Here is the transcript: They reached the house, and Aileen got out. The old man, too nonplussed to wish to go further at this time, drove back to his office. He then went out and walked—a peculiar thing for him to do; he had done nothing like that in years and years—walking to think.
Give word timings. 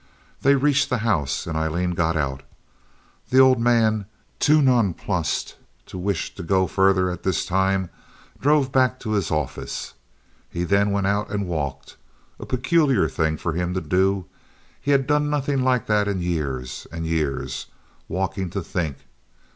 They 0.41 0.55
reached 0.55 0.89
the 0.89 0.97
house, 1.05 1.45
and 1.45 1.55
Aileen 1.55 1.91
got 1.91 2.17
out. 2.17 2.41
The 3.29 3.37
old 3.37 3.59
man, 3.61 4.07
too 4.39 4.59
nonplussed 4.59 5.57
to 5.85 5.95
wish 5.99 6.33
to 6.33 6.41
go 6.41 6.65
further 6.65 7.11
at 7.11 7.21
this 7.21 7.45
time, 7.45 7.91
drove 8.41 8.71
back 8.71 8.99
to 9.01 9.11
his 9.11 9.29
office. 9.29 9.93
He 10.49 10.63
then 10.63 10.89
went 10.89 11.05
out 11.05 11.29
and 11.29 11.45
walked—a 11.47 12.47
peculiar 12.47 13.07
thing 13.07 13.37
for 13.37 13.53
him 13.53 13.75
to 13.75 13.81
do; 13.81 14.25
he 14.81 14.89
had 14.89 15.05
done 15.05 15.29
nothing 15.29 15.61
like 15.61 15.85
that 15.85 16.07
in 16.07 16.19
years 16.19 16.87
and 16.91 17.05
years—walking 17.05 18.49
to 18.49 18.63
think. 18.63 18.97